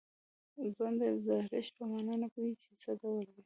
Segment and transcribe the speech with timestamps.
[0.75, 3.39] ځوان د زړښت په معنا نه پوهېږي چې څه ډول ده.